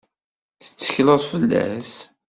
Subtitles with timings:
[0.63, 1.93] Tettekleḍ fell-as?